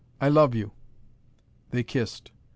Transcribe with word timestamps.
I 0.19 0.29
love 0.29 0.55
you!" 0.55 0.71
They 1.69 1.83
kissed. 1.83 2.31